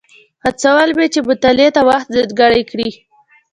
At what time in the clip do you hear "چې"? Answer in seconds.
1.13-1.19